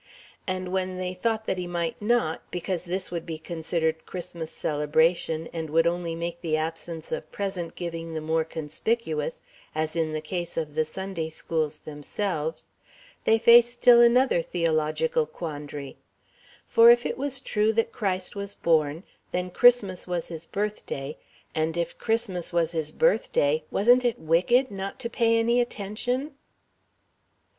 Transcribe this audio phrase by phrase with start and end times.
[0.47, 5.47] And when they thought that he might not, because this would be considered Christmas celebration
[5.53, 9.43] and would only make the absence of present giving the more conspicuous,
[9.75, 12.71] as in the case of the Sunday schools themselves,
[13.25, 15.97] they faced still another theological quandary:
[16.67, 21.15] For if it was true that Christ was born, then Christmas was his birthday;
[21.53, 26.33] and if Christmas was his birthday, wasn't it wicked not to pay any attention?